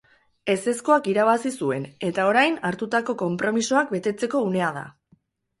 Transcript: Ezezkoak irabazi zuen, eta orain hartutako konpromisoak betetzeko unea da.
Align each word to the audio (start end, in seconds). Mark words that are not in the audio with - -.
Ezezkoak 0.53 1.09
irabazi 1.11 1.51
zuen, 1.65 1.85
eta 2.09 2.25
orain 2.31 2.57
hartutako 2.71 3.17
konpromisoak 3.23 3.97
betetzeko 3.97 4.43
unea 4.51 4.73
da. 4.81 4.87